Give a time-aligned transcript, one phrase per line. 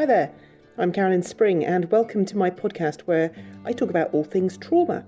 [0.00, 0.32] Hi there,
[0.78, 3.30] I'm Carolyn Spring, and welcome to my podcast where
[3.66, 5.04] I talk about all things trauma.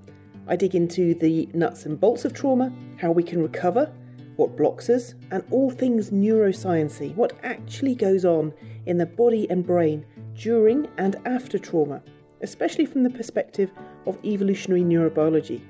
[0.46, 3.90] I dig into the nuts and bolts of trauma, how we can recover,
[4.36, 8.52] what blocks us, and all things neurosciency, what actually goes on
[8.84, 12.02] in the body and brain during and after trauma,
[12.42, 13.72] especially from the perspective
[14.04, 15.62] of evolutionary neurobiology.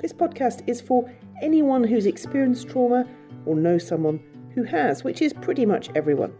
[0.00, 1.12] This podcast is for
[1.42, 3.06] anyone who's experienced trauma
[3.44, 4.18] or knows someone
[4.54, 6.32] who has, which is pretty much everyone.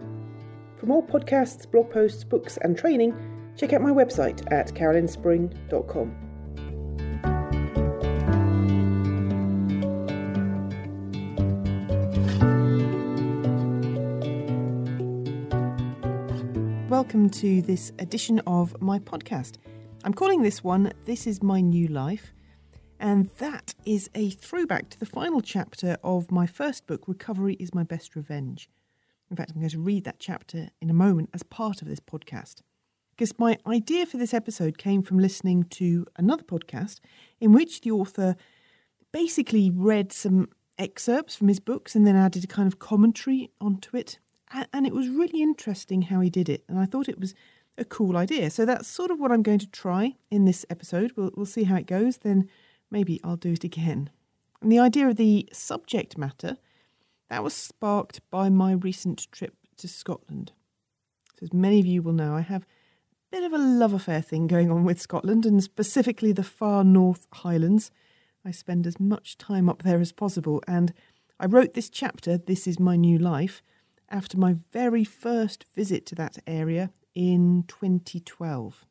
[0.76, 3.14] For more podcasts, blog posts, books, and training,
[3.56, 6.24] check out my website at carolynspring.com.
[16.88, 19.58] Welcome to this edition of my podcast.
[20.04, 22.32] I'm calling this one This Is My New Life,
[22.98, 27.74] and that is a throwback to the final chapter of my first book, Recovery is
[27.74, 28.68] My Best Revenge.
[29.34, 31.98] In fact, I'm going to read that chapter in a moment as part of this
[31.98, 32.62] podcast.
[33.10, 37.00] Because my idea for this episode came from listening to another podcast
[37.40, 38.36] in which the author
[39.10, 43.96] basically read some excerpts from his books and then added a kind of commentary onto
[43.96, 44.20] it.
[44.72, 46.62] And it was really interesting how he did it.
[46.68, 47.34] And I thought it was
[47.76, 48.50] a cool idea.
[48.50, 51.10] So that's sort of what I'm going to try in this episode.
[51.16, 52.18] We'll, we'll see how it goes.
[52.18, 52.48] Then
[52.88, 54.10] maybe I'll do it again.
[54.62, 56.56] And the idea of the subject matter
[57.34, 60.52] that was sparked by my recent trip to Scotland.
[61.36, 62.66] So, as many of you will know, I have a
[63.32, 67.26] bit of a love affair thing going on with Scotland and specifically the far North
[67.32, 67.90] Highlands.
[68.44, 70.94] I spend as much time up there as possible, and
[71.40, 73.64] I wrote this chapter, This Is My New Life,
[74.08, 78.86] after my very first visit to that area in 2012.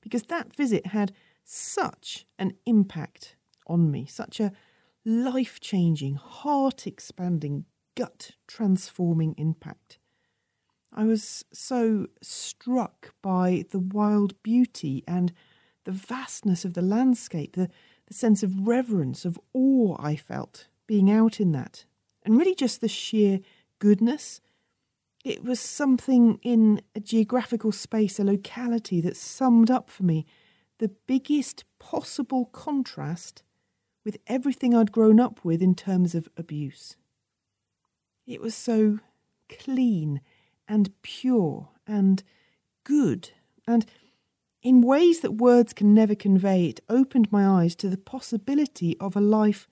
[0.00, 1.12] Because that visit had
[1.44, 4.52] such an impact on me, such a
[5.04, 9.98] life changing, heart expanding, gut transforming impact.
[10.92, 15.32] I was so struck by the wild beauty and
[15.84, 17.68] the vastness of the landscape, the,
[18.06, 21.84] the sense of reverence, of awe I felt being out in that,
[22.24, 23.40] and really just the sheer
[23.78, 24.40] goodness.
[25.24, 30.26] It was something in a geographical space, a locality that summed up for me
[30.78, 33.42] the biggest possible contrast
[34.04, 36.96] with everything I'd grown up with in terms of abuse.
[38.26, 39.00] It was so
[39.48, 40.20] clean
[40.66, 42.22] and pure and
[42.84, 43.30] good,
[43.66, 43.84] and
[44.62, 49.14] in ways that words can never convey, it opened my eyes to the possibility of
[49.14, 49.68] a life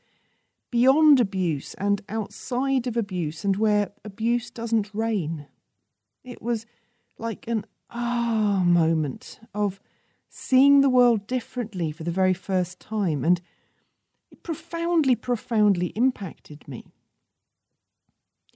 [0.70, 5.46] beyond abuse and outside of abuse, and where abuse doesn't reign.
[6.22, 6.66] It was
[7.18, 9.80] like an ah moment of
[10.28, 13.40] seeing the world differently for the very first time, and
[14.30, 16.86] it profoundly, profoundly impacted me.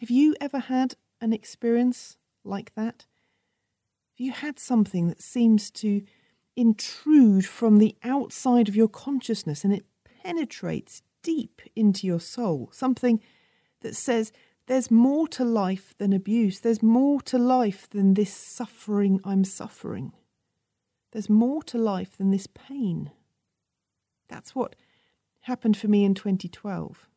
[0.00, 3.06] Have you ever had an experience like that?
[4.14, 6.02] Have you had something that seems to
[6.54, 9.84] intrude from the outside of your consciousness and it
[10.22, 12.68] penetrates deep into your soul?
[12.72, 13.20] Something
[13.80, 14.32] that says,
[14.66, 16.60] there's more to life than abuse.
[16.60, 20.12] There's more to life than this suffering I'm suffering.
[21.12, 23.12] There's more to life than this pain.
[24.28, 24.76] That's what
[25.42, 27.08] happened for me in 2012.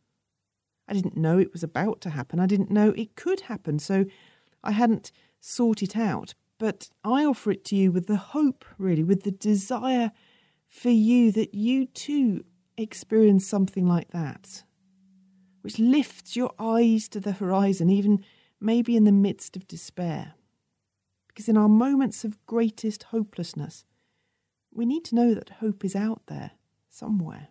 [0.89, 2.39] I didn't know it was about to happen.
[2.39, 3.77] I didn't know it could happen.
[3.79, 4.05] So
[4.63, 6.33] I hadn't sought it out.
[6.57, 10.11] But I offer it to you with the hope, really, with the desire
[10.67, 12.43] for you that you too
[12.77, 14.63] experience something like that,
[15.61, 18.23] which lifts your eyes to the horizon, even
[18.59, 20.33] maybe in the midst of despair.
[21.27, 23.85] Because in our moments of greatest hopelessness,
[24.73, 26.51] we need to know that hope is out there
[26.89, 27.49] somewhere.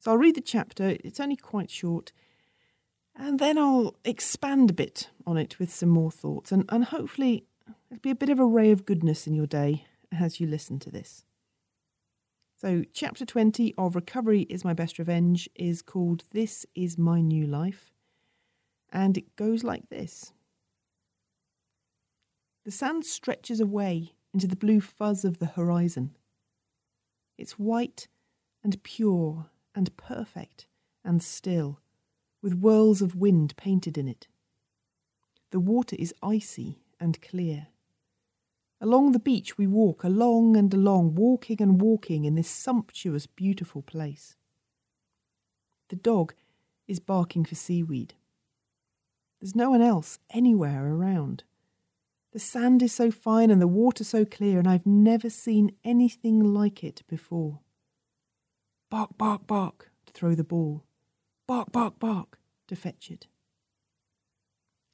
[0.00, 2.10] So I'll read the chapter, it's only quite short,
[3.14, 7.44] and then I'll expand a bit on it with some more thoughts, and, and hopefully
[7.90, 10.78] it'll be a bit of a ray of goodness in your day as you listen
[10.80, 11.26] to this.
[12.56, 17.46] So, chapter 20 of Recovery is My Best Revenge is called This Is My New
[17.46, 17.92] Life,
[18.90, 20.32] and it goes like this
[22.64, 26.16] The sand stretches away into the blue fuzz of the horizon.
[27.36, 28.08] It's white
[28.64, 30.66] and pure and perfect
[31.04, 31.80] and still,
[32.42, 34.28] with whirls of wind painted in it.
[35.50, 37.68] The water is icy and clear.
[38.80, 43.82] Along the beach we walk along and along, walking and walking in this sumptuous, beautiful
[43.82, 44.36] place.
[45.88, 46.34] The dog
[46.86, 48.14] is barking for seaweed.
[49.40, 51.44] There's no one else anywhere around.
[52.32, 56.44] The sand is so fine and the water so clear, and I've never seen anything
[56.54, 57.60] like it before.
[58.90, 60.82] Bark, bark, bark to throw the ball.
[61.46, 63.28] Bark, bark, bark to fetch it.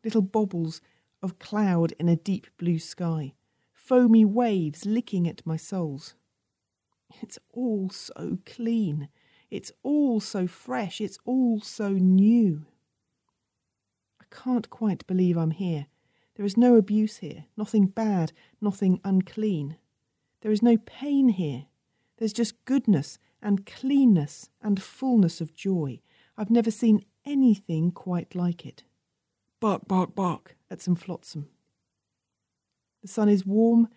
[0.04, 0.82] Little bobbles
[1.22, 3.32] of cloud in a deep blue sky,
[3.72, 6.14] foamy waves licking at my soles.
[7.22, 9.08] It's all so clean.
[9.50, 11.00] It's all so fresh.
[11.00, 12.66] It's all so new.
[14.20, 15.86] I can't quite believe I'm here.
[16.34, 19.78] There is no abuse here, nothing bad, nothing unclean.
[20.42, 21.64] There is no pain here.
[22.18, 26.00] There's just goodness and cleanness and fullness of joy.
[26.36, 28.84] I've never seen anything quite like it.
[29.60, 31.48] Bark, bark, bark at some flotsam.
[33.02, 33.88] The sun is warm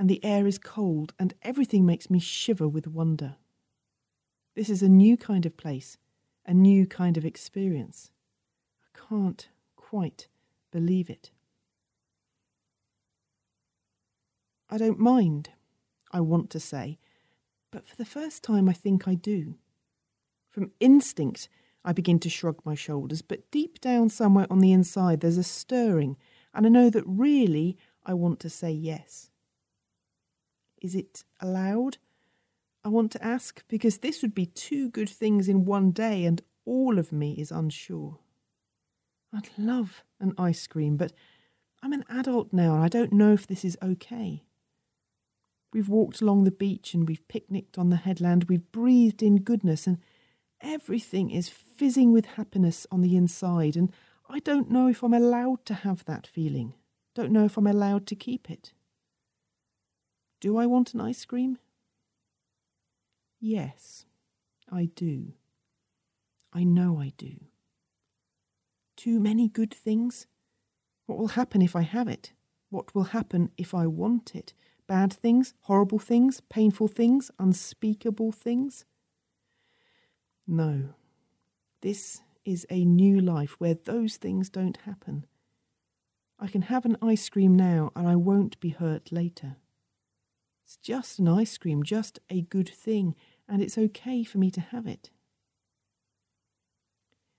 [0.00, 3.36] and the air is cold, and everything makes me shiver with wonder.
[4.56, 5.98] This is a new kind of place,
[6.46, 8.10] a new kind of experience.
[8.82, 10.28] I can't quite
[10.70, 11.32] believe it.
[14.70, 15.50] I don't mind,
[16.12, 16.98] I want to say,
[17.70, 19.56] but for the first time I think I do.
[20.48, 21.48] From instinct,
[21.84, 25.42] I begin to shrug my shoulders, but deep down somewhere on the inside there's a
[25.42, 26.16] stirring,
[26.52, 29.30] and I know that really I want to say yes.
[30.82, 31.98] Is it allowed?
[32.84, 36.42] I want to ask because this would be two good things in one day, and
[36.64, 38.18] all of me is unsure.
[39.32, 41.12] I'd love an ice cream, but
[41.82, 44.44] I'm an adult now and I don't know if this is okay.
[45.72, 49.86] We've walked along the beach and we've picnicked on the headland, we've breathed in goodness,
[49.86, 49.98] and
[50.60, 53.92] everything is fizzing with happiness on the inside, and
[54.28, 56.74] I don't know if I'm allowed to have that feeling.
[57.14, 58.72] Don't know if I'm allowed to keep it.
[60.40, 61.58] Do I want an ice cream?
[63.40, 64.06] Yes,
[64.70, 65.34] I do.
[66.52, 67.36] I know I do.
[68.96, 70.26] Too many good things?
[71.06, 72.32] What will happen if I have it?
[72.70, 74.52] What will happen if I want it?
[74.90, 78.86] Bad things, horrible things, painful things, unspeakable things?
[80.48, 80.94] No.
[81.80, 85.26] This is a new life where those things don't happen.
[86.40, 89.58] I can have an ice cream now and I won't be hurt later.
[90.64, 93.14] It's just an ice cream, just a good thing,
[93.48, 95.10] and it's okay for me to have it.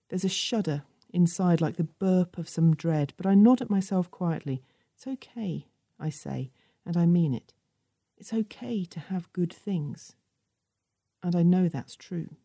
[0.07, 4.09] There's a shudder inside, like the burp of some dread, but I nod at myself
[4.09, 4.63] quietly.
[4.95, 5.68] It's okay,
[6.00, 6.51] I say,
[6.86, 7.54] and I mean it.
[8.18, 10.16] It's okay to have good things.
[11.24, 12.36] And I know that's true.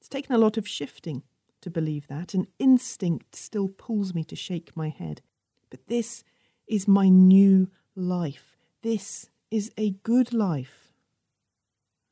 [0.00, 1.22] It's taken a lot of shifting
[1.60, 5.22] to believe that, and instinct still pulls me to shake my head.
[5.70, 6.24] But this
[6.66, 8.56] is my new life.
[8.82, 10.92] This is a good life.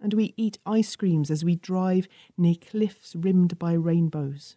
[0.01, 2.09] And we eat ice creams as we drive
[2.39, 4.57] near cliffs rimmed by rainbows.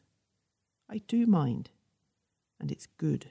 [0.90, 1.72] I do mind,
[2.60, 3.28] and it's good.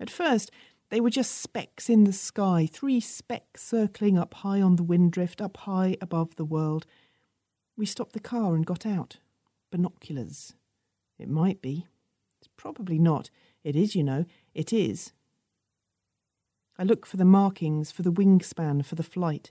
[0.00, 0.50] At first,
[0.90, 5.12] they were just specks in the sky, three specks circling up high on the wind
[5.12, 6.86] drift, up high above the world.
[7.76, 9.18] We stopped the car and got out.
[9.70, 10.54] Binoculars.
[11.18, 11.86] It might be.
[12.40, 13.28] It's probably not.
[13.64, 14.24] It is, you know.
[14.54, 15.12] It is.
[16.78, 19.50] I look for the markings, for the wingspan, for the flight.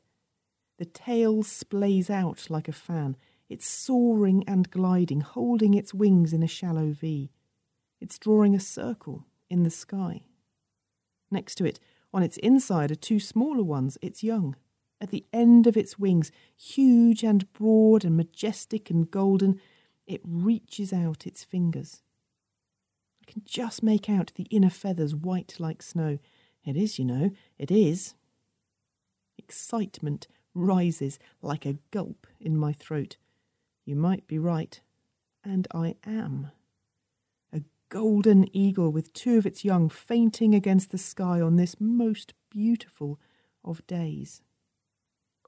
[0.78, 3.18] The tail splays out like a fan.
[3.50, 7.32] It's soaring and gliding, holding its wings in a shallow V.
[8.00, 10.22] It's drawing a circle in the sky.
[11.30, 11.80] Next to it,
[12.14, 14.56] on its inside, are two smaller ones, its young.
[15.00, 19.60] At the end of its wings, huge and broad and majestic and golden,
[20.08, 22.02] it reaches out its fingers.
[23.22, 26.18] I can just make out the inner feathers white like snow
[26.68, 28.14] it is, you know, it is.
[29.38, 33.16] Excitement rises like a gulp in my throat.
[33.86, 34.78] You might be right,
[35.46, 36.52] and I am.
[37.90, 43.20] Golden eagle with two of its young fainting against the sky on this most beautiful
[43.64, 44.42] of days.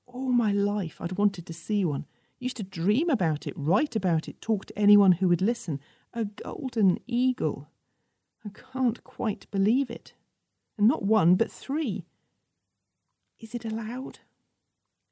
[0.05, 2.05] All my life I'd wanted to see one.
[2.39, 5.81] Used to dream about it, write about it, talk to anyone who would listen.
[6.13, 7.67] A golden eagle.
[8.46, 10.13] I can't quite believe it
[10.79, 12.05] and not one, but three.
[13.38, 14.19] Is it allowed?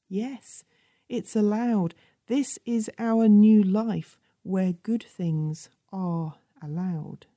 [0.07, 0.63] Yes,
[1.09, 1.93] it's allowed.
[2.27, 7.27] This is our new life where good things are allowed.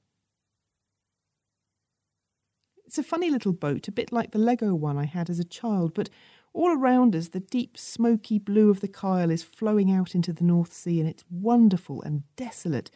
[2.86, 5.44] It's a funny little boat, a bit like the Lego one I had as a
[5.44, 6.10] child, but
[6.52, 10.42] all around us the deep smoky blue of the Kyle is flowing out into the
[10.44, 12.90] North Sea and it's wonderful and desolate,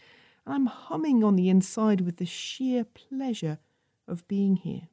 [0.45, 3.59] and I'm humming on the inside with the sheer pleasure
[4.09, 4.88] of being here.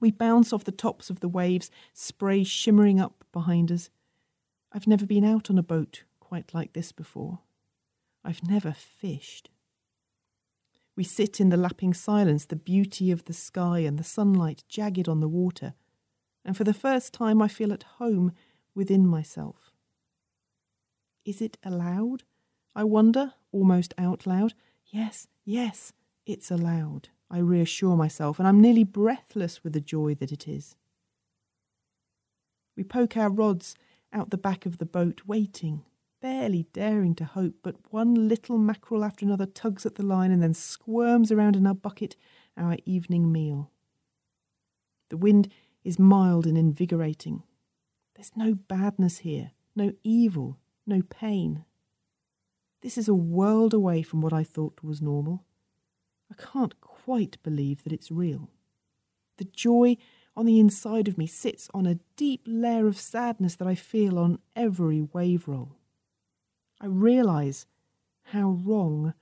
[0.00, 3.90] We bounce off the tops of the waves, spray shimmering up behind us.
[4.72, 7.40] I've never been out on a boat quite like this before.
[8.24, 9.50] I've never fished.
[11.00, 15.08] We sit in the lapping silence, the beauty of the sky and the sunlight jagged
[15.08, 15.72] on the water,
[16.44, 18.32] and for the first time I feel at home
[18.74, 19.72] within myself.
[21.24, 22.24] Is it allowed?
[22.76, 24.52] I wonder, almost out loud.
[24.84, 25.94] Yes, yes,
[26.26, 30.76] it's allowed, I reassure myself, and I'm nearly breathless with the joy that it is.
[32.76, 33.74] We poke our rods
[34.12, 35.82] out the back of the boat, waiting,
[36.20, 40.42] barely daring to hope, but one little mackerel after another tugs at the line and
[40.42, 42.16] then squirms around in our bucket,
[42.56, 43.70] our evening meal.
[45.08, 45.48] The wind
[45.84, 47.42] is mild and invigorating.
[48.14, 51.64] There's no badness here, no evil, no pain.
[52.82, 55.44] This is a world away from what I thought was normal.
[56.30, 58.50] I can't quite believe that it's real.
[59.38, 59.96] The joy
[60.36, 64.18] on the inside of me sits on a deep layer of sadness that I feel
[64.18, 65.76] on every wave roll.
[66.80, 67.66] I realise
[68.24, 69.14] how wrong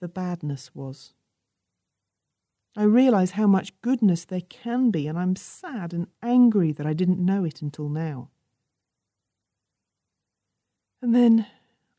[0.00, 1.14] the badness was.
[2.74, 6.94] I realise how much goodness there can be, and I'm sad and angry that I
[6.94, 8.30] didn't know it until now.
[11.02, 11.46] And then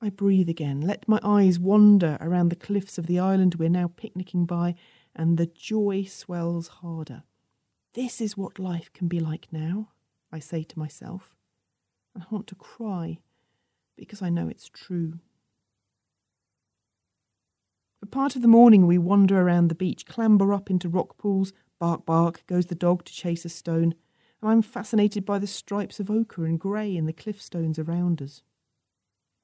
[0.02, 3.92] I breathe again, let my eyes wander around the cliffs of the island we're now
[3.96, 4.74] picnicking by,
[5.16, 7.24] and the joy swells harder.
[7.94, 9.90] This is what life can be like now,
[10.32, 11.36] I say to myself.
[12.20, 13.20] I want to cry
[13.98, 15.20] because I know it's true.
[18.00, 21.54] For part of the morning, we wander around the beach, clamber up into rock pools,
[21.80, 23.96] bark, bark, goes the dog to chase a stone,
[24.42, 28.22] and I'm fascinated by the stripes of ochre and grey in the cliff stones around
[28.22, 28.42] us.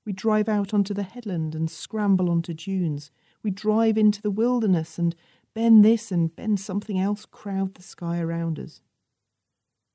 [0.05, 3.11] We drive out onto the headland and scramble onto dunes.
[3.43, 5.15] We drive into the wilderness and
[5.53, 8.81] bend this and bend something else crowd the sky around us.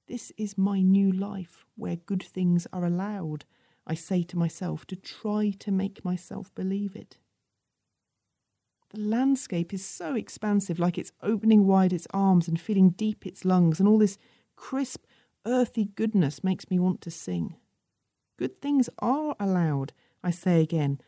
[0.06, 3.44] This is my new life where good things are allowed,
[3.86, 7.18] I say to myself to try to make myself believe it.
[8.90, 13.44] The landscape is so expansive, like it's opening wide its arms and filling deep its
[13.44, 14.18] lungs, and all this
[14.56, 15.04] crisp,
[15.44, 17.56] earthy goodness makes me want to sing.
[18.38, 21.00] Good things are allowed, I say again,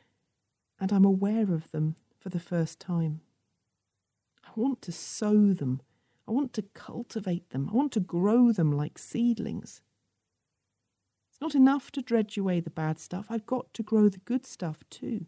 [0.81, 3.21] and I'm aware of them for the first time.
[4.45, 5.81] I want to sow them.
[6.29, 7.69] I want to cultivate them.
[7.71, 9.81] I want to grow them like seedlings.
[11.37, 13.27] It's not enough to dredge away the bad stuff.
[13.29, 15.27] I've got to grow the good stuff too.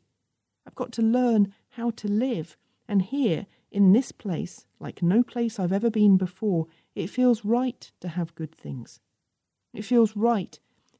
[0.67, 2.57] I've got to learn how to live.
[2.89, 7.93] And here, in this place, like no place I've ever been before, it feels right
[8.01, 9.01] to have good things.
[9.75, 10.59] It feels right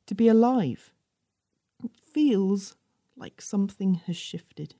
[0.09, 0.93] to be alive.
[1.83, 2.77] It feels
[3.17, 4.75] like something has shifted.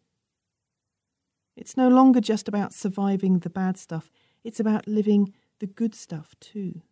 [1.57, 4.11] It's no longer just about surviving the bad stuff,
[4.45, 6.83] it's about living the good stuff too.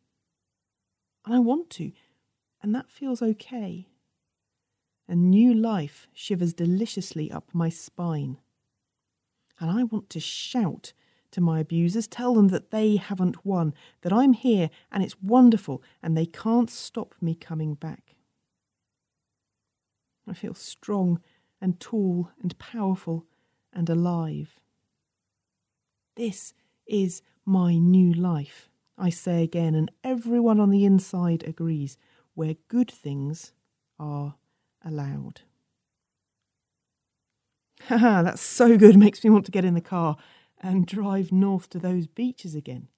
[1.26, 1.92] And I want to,
[2.66, 3.86] and that feels okay.
[5.06, 8.38] A new life shivers deliciously up my spine.
[9.60, 10.92] And I want to shout
[11.30, 15.80] to my abusers, tell them that they haven't won, that I'm here and it's wonderful
[16.02, 18.16] and they can't stop me coming back.
[20.26, 21.20] I feel strong
[21.60, 23.26] and tall and powerful
[23.72, 24.58] and alive.
[26.16, 26.52] This
[26.84, 28.68] is my new life,
[28.98, 31.96] I say again, and everyone on the inside agrees,
[32.36, 33.52] where good things
[33.98, 34.36] are
[34.84, 35.40] allowed.
[37.88, 40.16] Haha, that's so good, makes me want to get in the car
[40.60, 42.88] and drive north to those beaches again.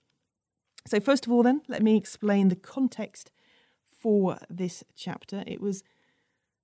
[0.86, 3.30] So, first of all, then, let me explain the context
[3.86, 5.44] for this chapter.
[5.46, 5.82] It was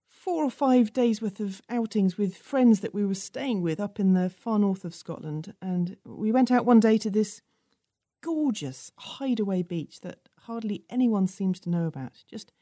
[0.09, 4.00] four or five days worth of outings with friends that we were staying with up
[4.00, 5.54] in the far north of Scotland.
[5.61, 7.43] And we went out one day to this
[8.23, 12.25] gorgeous hideaway beach that hardly anyone seems to know about.
[12.26, 12.52] Just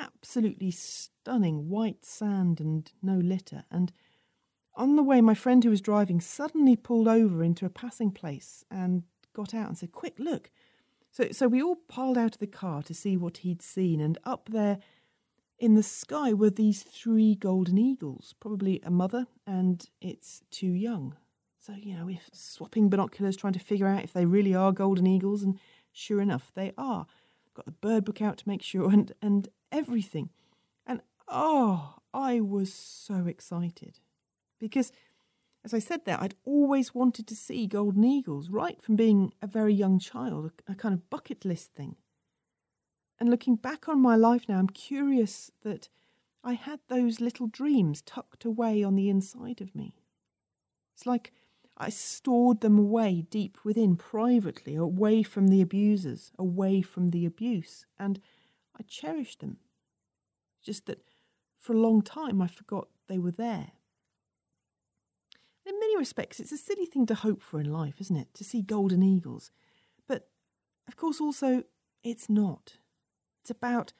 [0.00, 3.64] absolutely stunning white sand and no litter.
[3.70, 3.92] And
[4.74, 8.64] on the way, my friend who was driving suddenly pulled over into a passing place
[8.70, 10.50] and got out and said, Quick, look.
[11.10, 14.00] So, so we all piled out of the car to see what he'd seen.
[14.00, 14.78] And up there,
[15.58, 21.16] in the sky were these three golden eagles, probably a mother and its two young.
[21.58, 25.06] So, you know, we're swapping binoculars, trying to figure out if they really are golden
[25.06, 25.58] eagles, and
[25.92, 27.06] sure enough, they are.
[27.54, 30.30] Got the bird book out to make sure, and, and everything.
[30.86, 34.00] And oh, I was so excited.
[34.58, 34.92] Because,
[35.64, 39.46] as I said there, I'd always wanted to see golden eagles, right from being a
[39.46, 41.96] very young child, a, kind of bucket list thing.
[43.18, 45.88] And looking back on my life now, I'm curious that
[46.44, 49.96] I had those little dreams tucked away on the inside of me.
[50.94, 51.32] It's like
[51.76, 57.84] I stored them away deep within, privately, away from the abusers, away from the abuse,
[57.98, 58.20] and
[58.78, 59.58] I cherished them.
[60.62, 61.04] Just that
[61.58, 63.72] for a long time I forgot they were there.
[65.64, 68.32] In many respects, it's a silly thing to hope for in life, isn't it?
[68.34, 69.50] To see golden eagles.
[70.06, 70.28] But
[70.86, 71.64] of course, also,
[72.04, 72.78] it's not.
[73.40, 73.92] It's about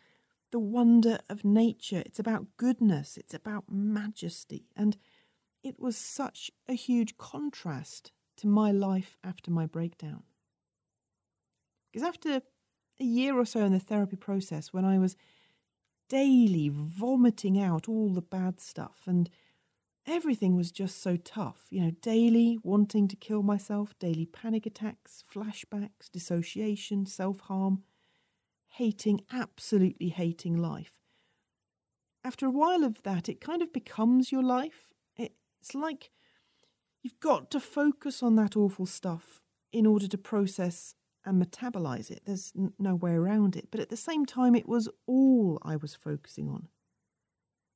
[0.52, 2.02] the wonder of nature.
[2.06, 3.16] It's about goodness.
[3.16, 4.66] It's about majesty.
[4.76, 4.96] And
[5.64, 10.22] it was such a huge contrast to my life after my breakdown.
[11.90, 12.42] Because after
[13.00, 15.16] a year or so in the therapy process, when I was
[16.08, 19.28] daily vomiting out all the bad stuff and
[20.06, 25.24] everything was just so tough, you know, daily wanting to kill myself, daily panic attacks,
[25.32, 27.82] flashbacks, dissociation, self harm,
[28.68, 31.00] hating, absolutely hating life.
[32.24, 34.92] After a while of that, it kind of becomes your life.
[35.16, 36.10] It's like
[37.02, 40.94] you've got to focus on that awful stuff in order to process
[41.26, 42.22] and metabolize it.
[42.24, 43.68] There's n- no way around it.
[43.70, 46.68] But at the same time, it was all I was focusing on.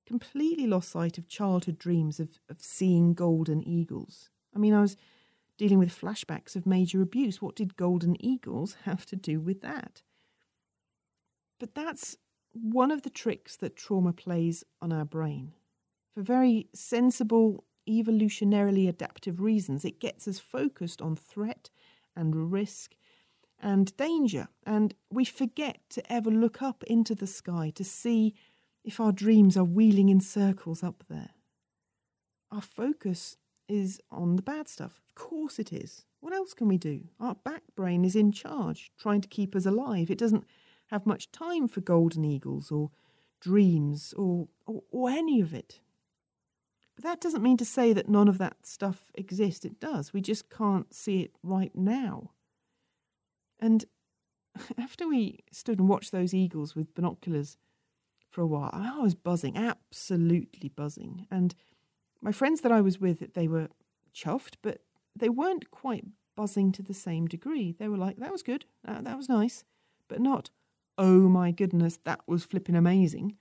[0.07, 4.30] Completely lost sight of childhood dreams of, of seeing golden eagles.
[4.54, 4.97] I mean, I was
[5.59, 7.42] dealing with flashbacks of major abuse.
[7.42, 10.02] What did golden eagles have to do with that?
[11.59, 12.16] But that's
[12.52, 15.52] one of the tricks that trauma plays on our brain.
[16.14, 21.71] For very sensible, evolutionarily adaptive reasons, it gets us focused on threat
[22.16, 22.95] and risk
[23.61, 24.49] and danger.
[24.64, 28.35] And we forget to ever look up into the sky to see
[28.85, 31.31] if our dreams are wheeling in circles up there.
[32.50, 33.37] Our focus
[33.69, 35.00] is on the bad stuff.
[35.07, 36.07] Of course it is.
[36.21, 37.09] What else can we do?
[37.21, 40.11] Our back brain is in charge, trying to keep us alive.
[40.11, 40.45] It doesn't
[40.87, 42.90] have much time for golden eagles or
[43.40, 45.81] dreams or, or, or any of it.
[46.97, 49.64] But that doesn't mean to say that none of that stuff exists.
[49.64, 50.12] It does.
[50.12, 52.33] We just can't see it right now.
[53.61, 53.85] And
[54.79, 57.57] after we stood and watched those eagles with binoculars
[58.29, 61.26] for a while, I was buzzing, absolutely buzzing.
[61.31, 61.55] And
[62.21, 63.69] my friends that I was with, they were
[64.14, 64.81] chuffed, but
[65.17, 66.05] they weren't quite
[66.37, 67.75] buzzing to the same degree.
[67.79, 69.64] They were like, that was good, that, that was nice,
[70.09, 70.50] but not,
[70.99, 73.37] oh my goodness, that was flipping amazing.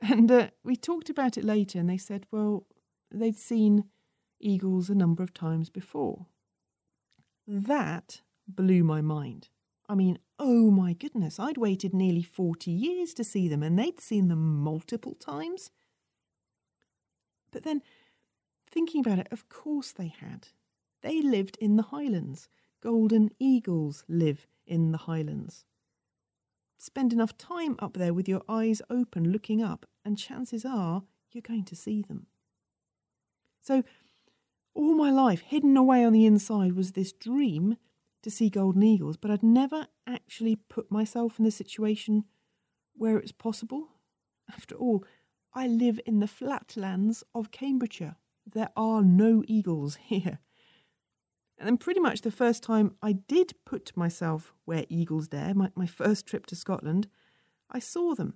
[0.00, 2.66] And uh, we talked about it later, and they said, well,
[3.10, 3.84] they'd seen
[4.40, 6.26] eagles a number of times before.
[7.46, 8.22] That
[8.56, 9.48] blew my mind.
[9.88, 14.00] I mean, oh my goodness, I'd waited nearly 40 years to see them and they'd
[14.00, 15.70] seen them multiple times.
[17.50, 17.82] But then,
[18.70, 20.48] thinking about it, of course they had.
[21.02, 22.48] They lived in the Highlands.
[22.82, 25.64] Golden eagles live in the Highlands.
[26.78, 31.42] Spend enough time up there with your eyes open looking up, and chances are you're
[31.42, 32.26] going to see them.
[33.60, 33.82] So,
[34.74, 37.76] all my life, hidden away on the inside, was this dream
[38.22, 42.24] to see golden eagles, but I'd never actually put myself in the situation
[42.94, 43.88] where it's possible.
[44.52, 45.04] After all,
[45.54, 48.16] I live in the flatlands of Cambridgeshire.
[48.46, 50.38] There are no eagles here.
[51.58, 55.70] And then, pretty much the first time I did put myself where eagles dare, my,
[55.74, 57.06] my first trip to Scotland,
[57.70, 58.34] I saw them.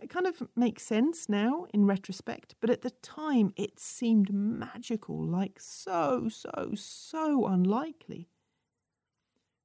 [0.00, 5.20] It kind of makes sense now in retrospect, but at the time it seemed magical,
[5.20, 8.28] like so, so, so unlikely.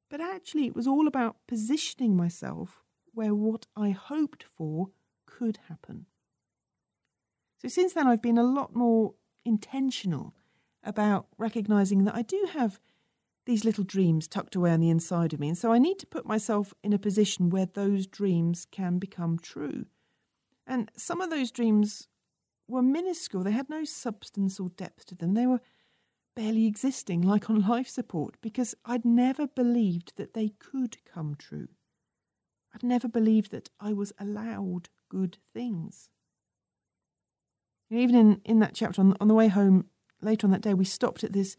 [0.09, 4.89] But actually, it was all about positioning myself where what I hoped for
[5.25, 6.05] could happen.
[7.57, 10.33] So, since then, I've been a lot more intentional
[10.83, 12.79] about recognizing that I do have
[13.45, 15.49] these little dreams tucked away on the inside of me.
[15.49, 19.37] And so I need to put myself in a position where those dreams can become
[19.39, 19.85] true.
[20.65, 22.07] And some of those dreams
[22.67, 25.35] were minuscule, they had no substance or depth to them.
[25.35, 25.61] They were
[26.35, 31.69] barely existing, like on life support, because I'd never believed that they could come true.
[32.73, 36.09] I'd never believed that I was allowed good things.
[37.89, 39.85] And even in, in that chapter, on, on the way home
[40.21, 41.55] later on that day, we stopped at this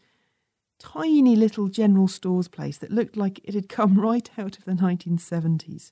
[0.79, 4.73] tiny little general stores place that looked like it had come right out of the
[4.73, 5.91] 1970s.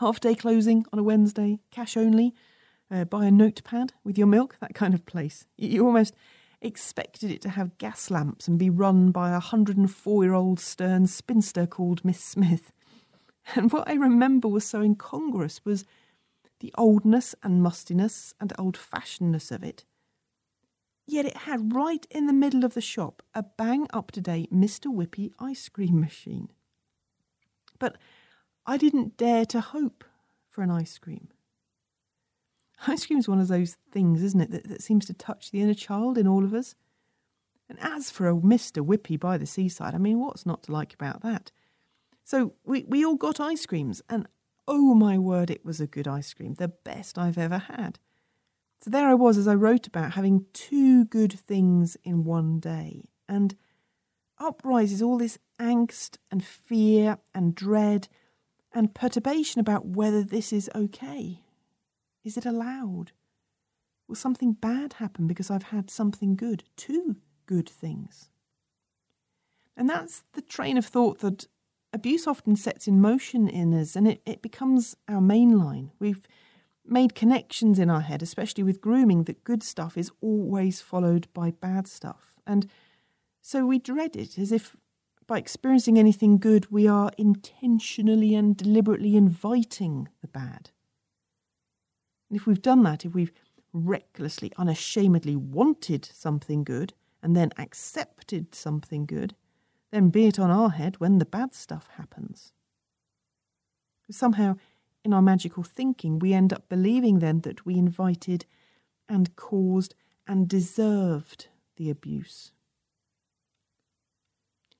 [0.00, 2.34] Half day closing on a Wednesday, cash only,
[2.90, 5.46] uh, buy a notepad with your milk, that kind of place.
[5.58, 6.14] You almost
[6.62, 11.06] expected it to have gas lamps and be run by a 104 year old stern
[11.06, 12.72] spinster called Miss Smith.
[13.54, 15.84] And what I remember was so incongruous was
[16.60, 19.84] the oldness and mustiness and old fashionedness of it.
[21.06, 24.52] Yet it had right in the middle of the shop a bang up to date
[24.52, 24.86] Mr.
[24.86, 26.50] Whippy ice cream machine.
[27.80, 27.98] But
[28.64, 30.04] I didn't dare to hope
[30.48, 31.28] for an ice cream.
[32.86, 35.60] Ice cream is one of those things, isn't it, that, that seems to touch the
[35.60, 36.74] inner child in all of us.
[37.68, 38.84] And as for a Mr.
[38.84, 41.52] Whippy by the seaside, I mean, what's not to like about that?
[42.24, 44.26] So we, we all got ice creams, and
[44.66, 47.98] oh my word, it was a good ice cream, the best I've ever had.
[48.80, 53.04] So there I was as I wrote about having two good things in one day,
[53.28, 53.54] and
[54.38, 58.08] up rises all this angst and fear and dread
[58.74, 61.41] and perturbation about whether this is okay.
[62.24, 63.12] Is it allowed?
[64.08, 66.64] Will something bad happen because I've had something good?
[66.76, 68.28] Two good things.
[69.76, 71.46] And that's the train of thought that
[71.92, 75.92] abuse often sets in motion in us and it, it becomes our main line.
[75.98, 76.26] We've
[76.84, 81.50] made connections in our head, especially with grooming, that good stuff is always followed by
[81.50, 82.34] bad stuff.
[82.46, 82.68] And
[83.40, 84.76] so we dread it as if
[85.26, 90.70] by experiencing anything good, we are intentionally and deliberately inviting the bad.
[92.32, 93.30] And if we've done that, if we've
[93.74, 99.34] recklessly, unashamedly wanted something good and then accepted something good,
[99.90, 102.54] then be it on our head when the bad stuff happens.
[104.10, 104.56] Somehow,
[105.04, 108.46] in our magical thinking, we end up believing then that we invited
[109.10, 109.94] and caused
[110.26, 112.52] and deserved the abuse.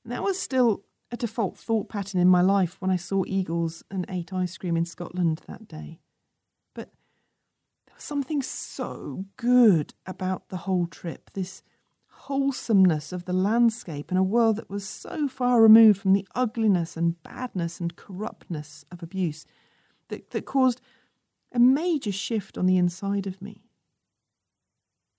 [0.05, 3.85] And that was still a default thought pattern in my life when I saw eagles
[3.91, 5.99] and ate ice cream in Scotland that day.
[8.03, 11.63] Something so good about the whole trip, this
[12.09, 16.97] wholesomeness of the landscape in a world that was so far removed from the ugliness
[16.97, 19.47] and badness and corruptness of abuse
[20.09, 20.81] that, that caused
[21.53, 23.63] a major shift on the inside of me.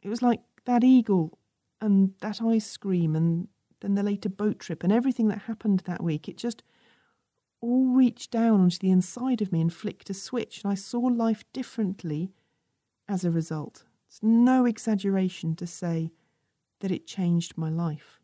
[0.01, 1.39] It was like that eagle
[1.79, 3.47] and that ice cream and
[3.79, 6.27] then the later boat trip and everything that happened that week.
[6.27, 6.63] It just
[7.61, 10.99] all reached down onto the inside of me and flicked a switch, and I saw
[10.99, 12.33] life differently
[13.07, 13.83] as a result.
[14.07, 16.11] It's no exaggeration to say
[16.79, 18.19] that it changed my life.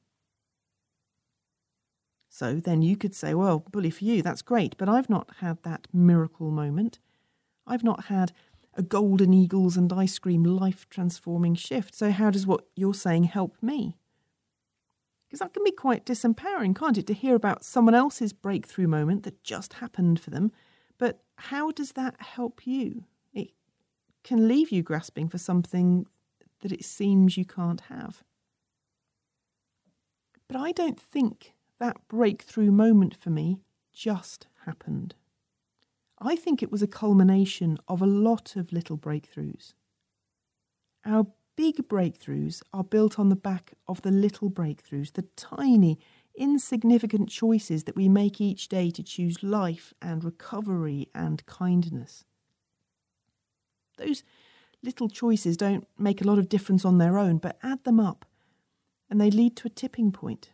[2.29, 5.61] So then you could say, well, bully for you, that's great, but I've not had
[5.63, 6.99] that miracle moment.
[7.65, 8.31] I've not had
[8.75, 11.95] a golden eagles and ice cream life transforming shift.
[11.95, 13.97] So, how does what you're saying help me?
[15.27, 19.23] Because that can be quite disempowering, can't it, to hear about someone else's breakthrough moment
[19.23, 20.51] that just happened for them.
[20.97, 23.05] But how does that help you?
[24.23, 26.05] Can leave you grasping for something
[26.61, 28.23] that it seems you can't have.
[30.47, 33.61] But I don't think that breakthrough moment for me
[33.93, 35.15] just happened.
[36.19, 39.73] I think it was a culmination of a lot of little breakthroughs.
[41.05, 45.97] Our big breakthroughs are built on the back of the little breakthroughs, the tiny,
[46.35, 52.25] insignificant choices that we make each day to choose life and recovery and kindness.
[53.99, 54.23] Those
[54.81, 58.25] little choices don't make a lot of difference on their own, but add them up
[59.09, 60.51] and they lead to a tipping point.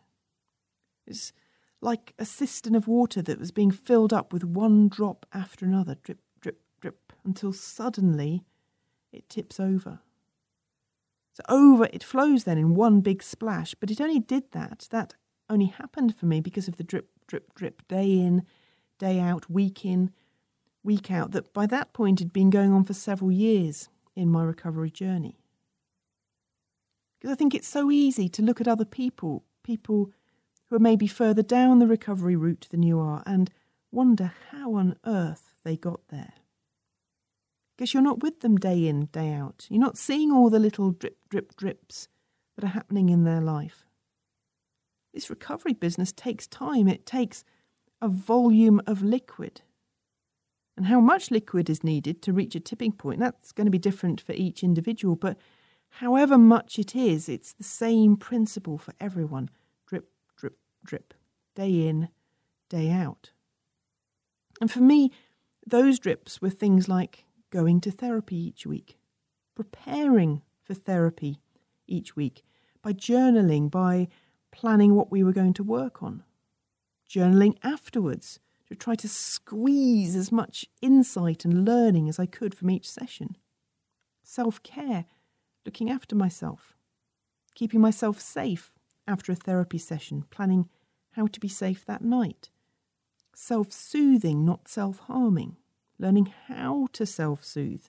[1.05, 1.33] It's
[1.81, 5.95] like a cistern of water that was being filled up with one drop after another,
[6.01, 8.43] drip, drip, drip, until suddenly
[9.11, 9.99] it tips over.
[11.33, 14.87] So over it flows then in one big splash, but it only did that.
[14.89, 15.15] That
[15.49, 18.45] only happened for me because of the drip, drip, drip, day in,
[18.97, 20.11] day out, week in,
[20.85, 24.43] week out, that by that point had been going on for several years in my
[24.43, 25.39] recovery journey.
[27.19, 30.11] Because I think it's so easy to look at other people, people
[30.69, 33.51] who are maybe further down the recovery route than you are, and
[33.91, 36.33] wonder how on earth they got there.
[37.75, 39.67] Because you're not with them day in, day out.
[39.69, 42.07] You're not seeing all the little drip, drip, drips
[42.55, 43.85] that are happening in their life.
[45.13, 47.43] This recovery business takes time, it takes
[48.01, 49.61] a volume of liquid.
[50.77, 53.77] And how much liquid is needed to reach a tipping point, that's going to be
[53.77, 55.37] different for each individual, but
[55.89, 59.49] however much it is, it's the same principle for everyone.
[59.87, 61.13] Drip, drip, drip,
[61.55, 62.09] day in,
[62.69, 63.31] day out.
[64.59, 65.11] And for me,
[65.65, 68.97] those drips were things like going to therapy each week,
[69.55, 71.39] preparing for therapy
[71.87, 72.43] each week
[72.81, 74.07] by journaling, by
[74.51, 76.23] planning what we were going to work on,
[77.09, 78.39] journaling afterwards
[78.75, 83.37] try to squeeze as much insight and learning as I could from each session,
[84.23, 85.05] self care,
[85.65, 86.75] looking after myself,
[87.55, 88.73] keeping myself safe
[89.07, 90.69] after a therapy session, planning
[91.11, 92.49] how to be safe that night,
[93.33, 95.57] self soothing, not self harming
[95.99, 97.85] learning how to self soothe,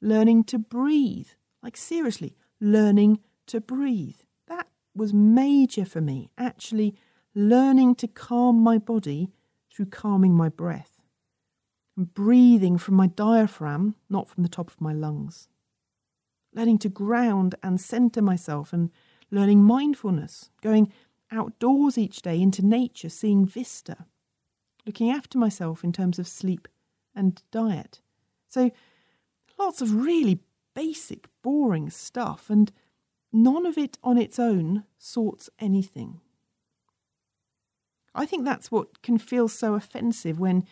[0.00, 1.28] learning to breathe.
[1.62, 4.16] Like, seriously, learning to breathe.
[4.48, 6.96] That was major for me, actually,
[7.34, 9.30] learning to calm my body
[9.72, 11.02] through calming my breath.
[11.96, 15.48] And breathing from my diaphragm, not from the top of my lungs.
[16.54, 18.90] Learning to ground and center myself and
[19.30, 20.92] learning mindfulness, going
[21.30, 24.06] outdoors each day into nature, seeing vista,
[24.86, 26.68] looking after myself in terms of sleep
[27.14, 28.00] and diet.
[28.48, 28.70] So
[29.58, 30.40] lots of really
[30.74, 32.72] basic, boring stuff, and
[33.32, 36.20] none of it on its own sorts anything.
[38.14, 40.64] I think that's what can feel so offensive when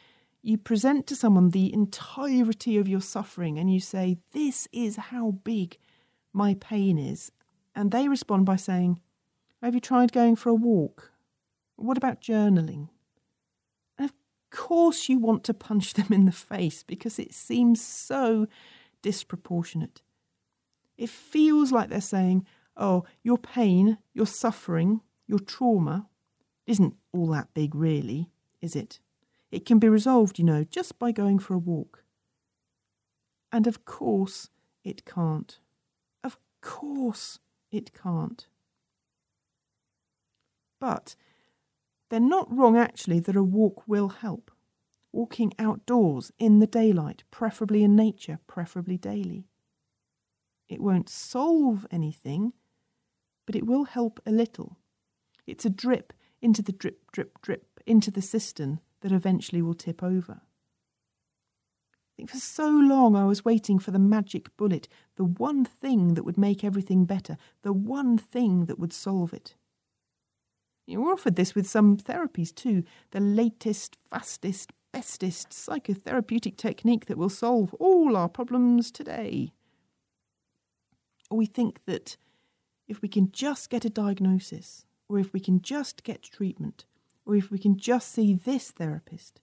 [0.42, 5.33] you present to someone the entirety of your suffering and you say, This is how
[5.44, 5.79] big
[6.33, 7.33] my pain is.
[7.74, 9.00] And they respond by saying,
[9.62, 11.12] Have you tried going for a walk?
[11.76, 12.88] What about journaling?
[13.98, 14.12] And of
[14.50, 18.46] course, you want to punch them in the face because it seems so
[19.03, 20.03] disproportionate.
[20.98, 26.09] It feels like they're saying, oh, your pain, your suffering, your trauma
[26.70, 28.30] isn't all that big, really,
[28.62, 29.00] is it?
[29.50, 32.04] It can be resolved, you know, just by going for a walk.
[33.50, 34.50] And of course,
[34.85, 35.59] it can't.
[36.22, 37.40] Of course,
[37.72, 38.46] it can't.
[40.80, 41.16] But
[42.09, 44.52] they're not wrong, actually, that a walk will help.
[45.12, 49.48] Walking outdoors in the daylight, preferably in nature, preferably daily.
[50.68, 52.52] It won't solve anything,
[53.44, 54.78] but it will help a little.
[55.48, 60.03] It's a drip into the drip, drip, drip into the cistern that eventually will tip
[60.03, 60.40] over.
[61.92, 66.14] I think for so long I was waiting for the magic bullet, the one thing
[66.14, 69.55] that would make everything better, the one thing that would solve it.
[70.87, 77.16] You were offered this with some therapies too, the latest, fastest, bestest psychotherapeutic technique that
[77.16, 79.53] will solve all our problems today.
[81.31, 82.16] Or we think that
[82.88, 86.85] if we can just get a diagnosis, or if we can just get treatment,
[87.27, 89.40] or if we can just see this therapist,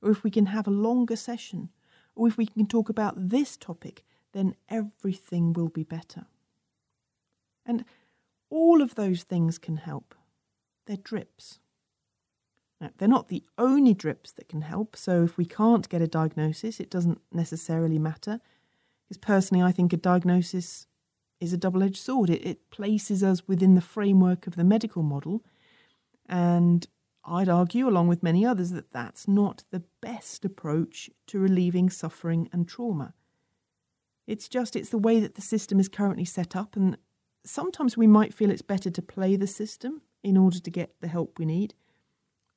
[0.00, 1.68] or if we can have a longer session,
[2.16, 4.02] or if we can talk about this topic,
[4.32, 6.24] then everything will be better.
[7.66, 7.84] And
[8.48, 10.14] all of those things can help.
[10.86, 11.58] They're drips.
[12.80, 16.06] Now, they're not the only drips that can help, so if we can't get a
[16.06, 18.40] diagnosis, it doesn't necessarily matter.
[19.06, 20.86] Because personally, I think a diagnosis
[21.40, 22.30] is a double edged sword.
[22.30, 25.42] It, it places us within the framework of the medical model.
[26.28, 26.86] And
[27.24, 32.48] I'd argue, along with many others, that that's not the best approach to relieving suffering
[32.52, 33.14] and trauma.
[34.26, 36.76] It's just, it's the way that the system is currently set up.
[36.76, 36.96] And
[37.44, 41.08] sometimes we might feel it's better to play the system in order to get the
[41.08, 41.74] help we need,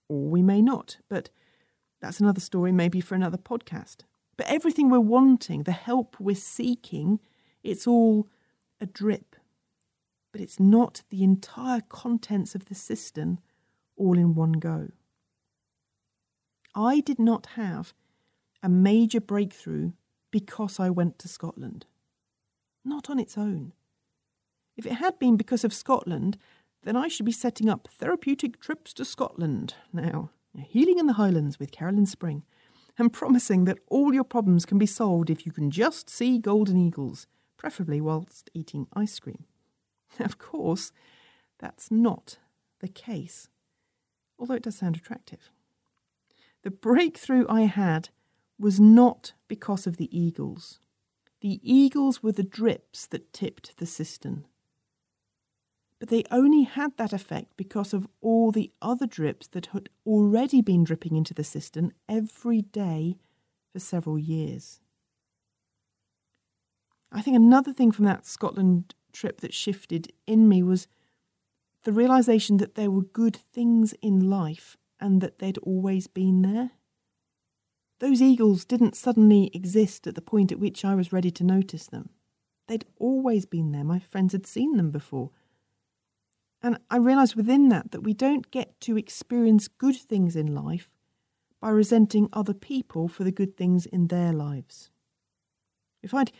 [0.07, 0.97] or we may not.
[1.09, 1.29] But
[2.01, 4.01] that's another story, maybe for another podcast.
[4.35, 7.19] But everything we're wanting, the help we're seeking,
[7.63, 8.27] it's all
[8.83, 9.35] a drip,
[10.31, 13.39] but it's not the entire contents of the cistern
[13.95, 14.89] all in one go.
[16.75, 17.93] I did not have
[18.61, 19.93] a major breakthrough
[20.31, 21.85] because I went to Scotland.
[22.83, 23.71] Not on its own.
[24.75, 26.37] If it had been because of Scotland,
[26.83, 31.59] then I should be setting up therapeutic trips to Scotland now, healing in the Highlands
[31.59, 32.43] with Carolyn Spring,
[32.97, 36.77] and promising that all your problems can be solved if you can just see golden
[36.77, 37.27] eagles
[37.63, 39.45] preferably whilst eating ice cream.
[40.19, 40.91] Of course,
[41.57, 42.37] that's not
[42.81, 43.47] the case,
[44.37, 45.49] although it does sound attractive.
[46.63, 48.09] The breakthrough I had
[48.59, 50.79] was not because of the eagles.
[51.41, 54.45] The eagles were the drips that tipped the cistern.
[55.99, 60.61] But they only had that effect because of all the other drips that had already
[60.61, 63.17] been dripping into the cistern every day
[63.71, 64.79] for several years.
[67.13, 70.87] I think another thing from that Scotland trip that shifted in me was
[71.83, 76.71] the realization that there were good things in life and that they'd always been there.
[77.99, 81.85] Those eagles didn't suddenly exist at the point at which I was ready to notice
[81.85, 82.09] them.
[82.67, 83.83] They'd always been there.
[83.83, 85.29] My friends had seen them before.
[86.61, 90.89] And I realised within that that we don't get to experience good things in life
[91.59, 94.89] by resenting other people for the good things in their lives.
[96.01, 96.31] If I'd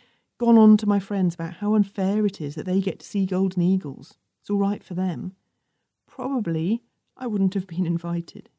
[0.44, 3.24] gone on to my friends about how unfair it is that they get to see
[3.24, 4.18] golden eagles.
[4.42, 5.34] It's all right for them.
[6.06, 6.82] Probably
[7.16, 8.50] I wouldn't have been invited.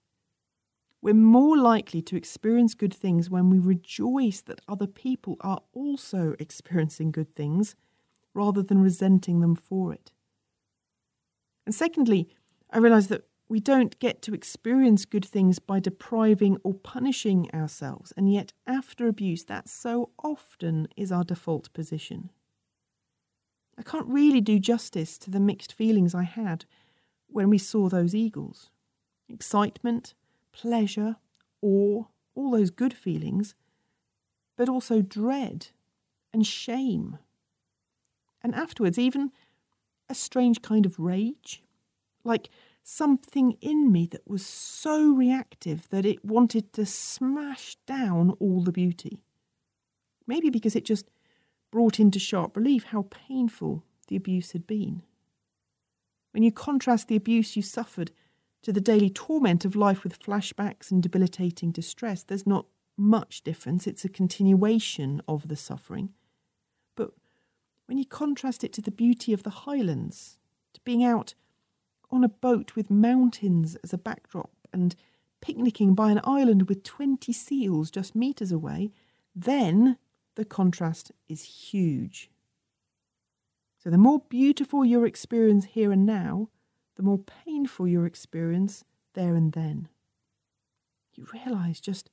[1.00, 6.36] We're more likely to experience good things when we rejoice that other people are also
[6.40, 7.76] experiencing good things
[8.34, 10.12] rather than resenting them for it.
[11.68, 12.30] And secondly,
[12.72, 18.12] I realise that we don't get to experience good things by depriving or punishing ourselves,
[18.18, 22.32] and yet, after abuse, that so often is our default position.
[23.78, 26.66] I can't really do justice to the mixed feelings I had
[27.28, 28.70] when we saw those eagles
[29.28, 30.14] excitement,
[30.52, 31.16] pleasure,
[31.62, 32.04] awe,
[32.36, 33.56] all those good feelings,
[34.56, 35.68] but also dread
[36.32, 37.18] and shame.
[38.44, 39.32] And afterwards, even
[40.10, 41.64] a strange kind of rage,
[42.24, 42.50] like
[42.88, 48.72] something in me that was so reactive that it wanted to smash down all the
[48.72, 49.24] beauty.
[50.28, 51.10] Maybe because it just
[51.72, 55.02] brought into sharp relief how painful the abuse had been.
[56.32, 58.12] When you contrast the abuse you suffered
[58.62, 63.88] to the daily torment of life with flashbacks and debilitating distress, there's not much difference.
[63.88, 66.10] It's a continuation of the suffering.
[66.96, 67.12] But
[67.88, 70.38] when you contrast it to the beauty of the highlands,
[70.74, 71.34] to being out
[72.12, 74.96] on a boat with mountains as a backdrop and
[75.42, 78.92] picnicking by an island with 20 seals just metres away,
[79.36, 79.98] then
[80.36, 82.30] the contrast is huge.
[83.78, 86.50] So, the more beautiful your experience here and now,
[86.96, 89.90] the more painful your experience there and then.
[91.14, 92.10] You realise just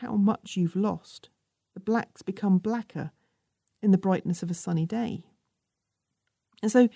[0.00, 1.30] how much you've lost.
[1.74, 3.12] The blacks become blacker
[3.82, 5.24] in the brightness of a sunny day.
[6.62, 6.88] And so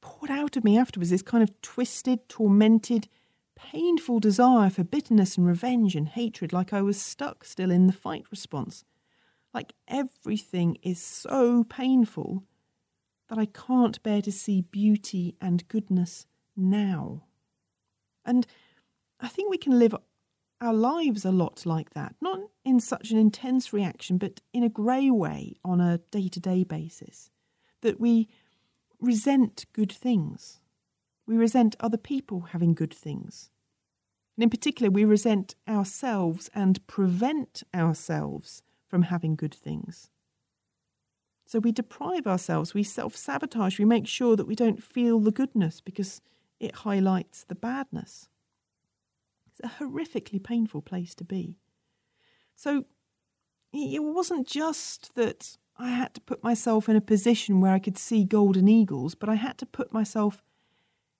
[0.00, 3.08] poured out of me afterwards this kind of twisted, tormented,
[3.56, 7.92] painful desire for bitterness and revenge and hatred, like I was stuck still in the
[7.92, 8.84] fight response.
[9.52, 12.44] Like everything is so painful
[13.28, 17.24] that I can't bear to see beauty and goodness now.
[18.24, 18.46] And
[19.20, 19.94] I think we can live
[20.60, 24.68] our lives a lot like that, not in such an intense reaction, but in a
[24.68, 27.30] grey way on a day to day basis.
[27.82, 28.28] That we
[29.00, 30.60] resent good things.
[31.26, 33.50] We resent other people having good things.
[34.36, 40.10] And in particular, we resent ourselves and prevent ourselves from having good things.
[41.46, 45.32] So we deprive ourselves, we self sabotage, we make sure that we don't feel the
[45.32, 46.20] goodness because
[46.60, 48.28] it highlights the badness.
[49.50, 51.56] It's a horrifically painful place to be.
[52.54, 52.84] So
[53.72, 57.96] it wasn't just that I had to put myself in a position where I could
[57.96, 60.42] see golden eagles, but I had to put myself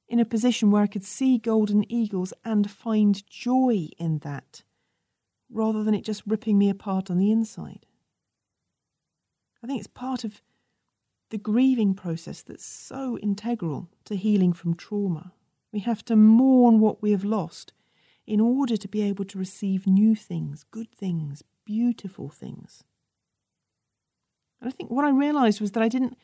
[0.06, 4.62] in a position where I could see golden eagles and find joy in that,
[5.48, 7.86] rather than it just ripping me apart on the inside.
[9.62, 10.42] I think it's part of
[11.30, 15.32] the grieving process that's so integral to healing from trauma.
[15.72, 17.72] We have to mourn what we have lost
[18.26, 22.84] in order to be able to receive new things, good things, beautiful things.
[24.60, 26.16] And I think what I realised was that I didn't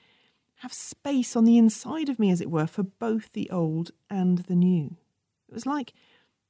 [0.61, 4.38] have space on the inside of me, as it were, for both the old and
[4.38, 4.96] the new.
[5.49, 5.92] It was like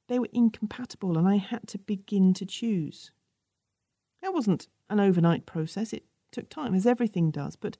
[0.07, 3.11] they were incompatible and I had to begin to choose.
[4.21, 7.77] That wasn't an overnight process, it took time, as everything does, but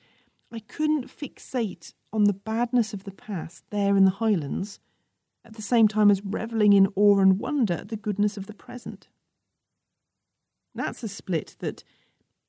[0.51, 4.79] I couldn't fixate on the badness of the past there in the Highlands
[5.43, 8.53] at the same time as revelling in awe and wonder at the goodness of the
[8.53, 9.07] present.
[10.75, 11.83] That's a split that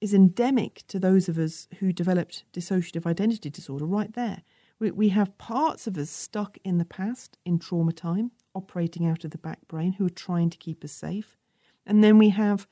[0.01, 4.43] is endemic to those of us who developed dissociative identity disorder right there.
[4.79, 9.25] We, we have parts of us stuck in the past, in trauma time, operating out
[9.25, 11.37] of the back brain, who are trying to keep us safe.
[11.85, 12.67] And then we have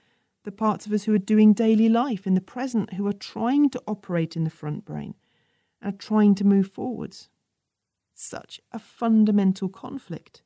[0.45, 3.71] the parts of us who are doing daily life in the present, who are trying
[3.71, 5.15] to operate in the front brain
[5.83, 7.29] and are trying to move forwards
[8.15, 10.43] such a fundamental conflict.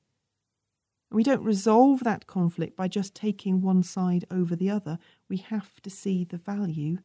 [1.13, 4.99] We don't resolve that conflict by just taking one side over the other.
[5.29, 6.99] We have to see the value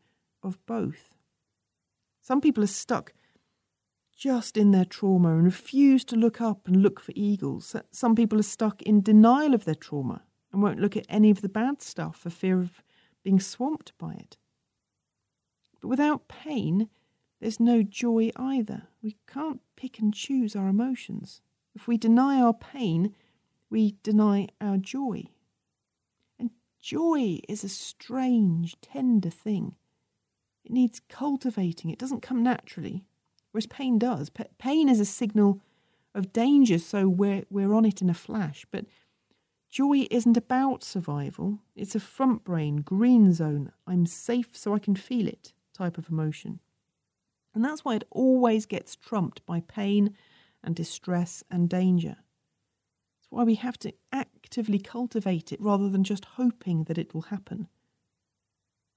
[0.44, 1.16] of both.
[2.22, 3.14] Some people are stuck
[4.16, 7.76] just in their trauma and refuse to look up and look for eagles.
[7.92, 10.22] Some people are stuck in denial of their trauma
[10.54, 12.84] and won't look at any of the bad stuff for fear of
[13.24, 14.38] being swamped by it.
[15.82, 16.90] But without pain,
[17.42, 18.84] there's no joy either.
[19.02, 21.42] We can't pick and choose our emotions.
[21.76, 23.14] If we deny our pain,
[23.76, 25.26] we deny our joy.
[26.40, 29.76] And joy is a strange, tender thing.
[30.64, 33.04] It needs cultivating, it doesn't come naturally,
[33.52, 34.32] whereas pain does.
[34.60, 35.60] Pain is a signal
[36.14, 38.66] of danger, so we're, we're on it in a flash.
[38.72, 38.86] But
[39.70, 44.96] joy isn't about survival, it's a front brain, green zone, I'm safe so I can
[44.96, 46.62] feel it type of emotion.
[47.54, 50.16] And that's why it always gets trumped by pain
[50.64, 52.16] and distress and danger.
[53.36, 57.68] Why we have to actively cultivate it rather than just hoping that it will happen.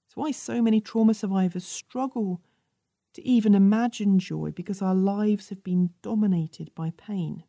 [0.07, 2.41] It's why so many trauma survivors struggle
[3.15, 7.43] to even imagine joy because our lives have been dominated by pain.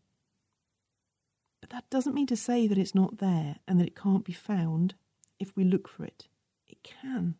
[1.61, 4.33] But that doesn't mean to say that it's not there and that it can't be
[4.33, 4.95] found
[5.37, 6.27] if we look for it.
[6.67, 7.35] It can.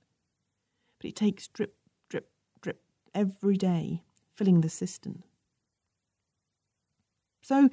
[1.00, 1.76] But it takes drip,
[2.08, 2.30] drip,
[2.62, 2.84] drip
[3.16, 5.24] every day, filling the cistern.
[7.42, 7.70] So,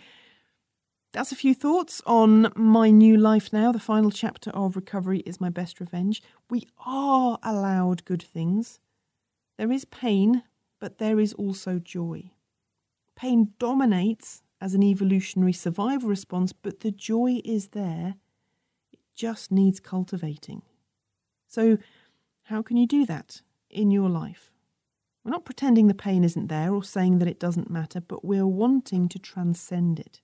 [1.17, 3.73] that's a few thoughts on my new life now.
[3.73, 6.23] The final chapter of Recovery is My Best Revenge.
[6.51, 8.81] We are allowed good things.
[9.57, 10.43] There is pain,
[10.79, 12.33] but there is also joy.
[13.17, 18.17] Pain dominates as an evolutionary survival response, but the joy is there.
[18.93, 20.61] It just needs cultivating.
[21.49, 21.79] So,
[22.43, 23.41] how can you do that
[23.71, 24.53] in your life?
[25.25, 28.47] We're not pretending the pain isn't there or saying that it doesn't matter, but we're
[28.47, 30.21] wanting to transcend it.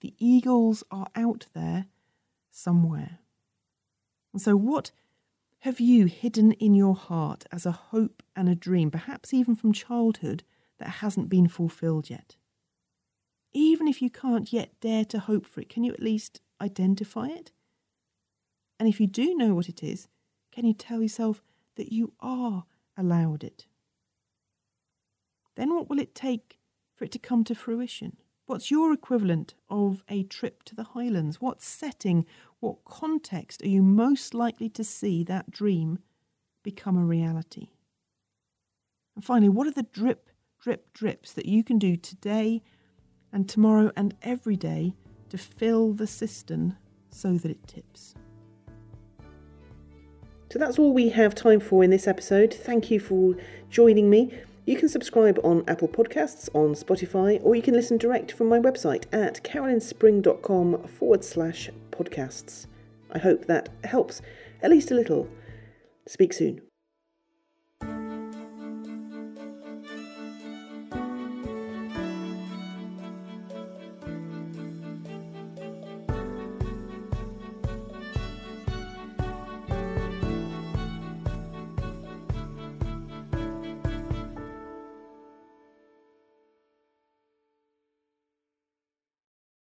[0.00, 1.86] The eagles are out there
[2.50, 3.18] somewhere.
[4.32, 4.92] And so, what
[5.60, 9.72] have you hidden in your heart as a hope and a dream, perhaps even from
[9.72, 10.42] childhood,
[10.78, 12.36] that hasn't been fulfilled yet?
[13.52, 17.26] Even if you can't yet dare to hope for it, can you at least identify
[17.26, 17.52] it?
[18.78, 20.08] And if you do know what it is,
[20.52, 21.42] can you tell yourself
[21.76, 22.64] that you are
[22.96, 23.66] allowed it?
[25.56, 26.58] Then what will it take
[26.94, 28.16] for it to come to fruition?
[28.50, 31.40] What's your equivalent of a trip to the Highlands?
[31.40, 32.26] What setting,
[32.58, 36.00] what context are you most likely to see that dream
[36.64, 37.68] become a reality?
[39.14, 40.30] And finally, what are the drip,
[40.60, 42.60] drip, drips that you can do today
[43.32, 44.94] and tomorrow and every day
[45.28, 46.76] to fill the cistern
[47.08, 48.16] so that it tips?
[50.50, 52.52] So that's all we have time for in this episode.
[52.52, 53.36] Thank you for
[53.70, 54.34] joining me.
[54.66, 58.58] You can subscribe on Apple Podcasts, on Spotify, or you can listen direct from my
[58.58, 62.66] website at carolynspring.com forward slash podcasts.
[63.10, 64.22] I hope that helps
[64.62, 65.28] at least a little.
[66.06, 66.69] Speak soon.